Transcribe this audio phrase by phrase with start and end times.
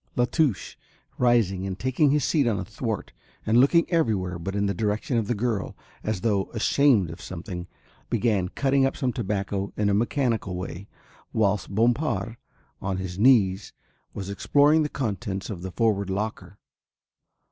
[0.15, 0.77] La Touche,
[1.19, 3.13] rising and taking his seat on a thwart
[3.45, 7.67] and looking everywhere but in the direction of the girl, as though ashamed of something,
[8.09, 10.87] began cutting up some tobacco in a mechanical way,
[11.33, 12.37] whilst Bompard,
[12.81, 13.73] on his knees,
[14.11, 16.57] was exploring the contents of the forward locker.